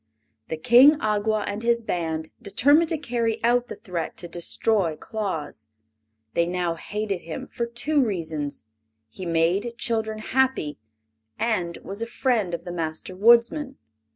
[0.47, 5.67] The King Awgwa and his band determined to carry out the threat to destroy Claus.
[6.33, 8.63] They now hated him for two reasons:
[9.09, 10.79] he made children happy
[11.37, 13.77] and was a friend of the Master Woodsman.